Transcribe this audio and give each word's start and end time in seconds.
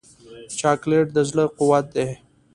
چاکلېټ 0.59 1.07
د 1.15 1.17
زړه 1.29 1.43
قوت 1.57 1.85
دی. 1.95 2.09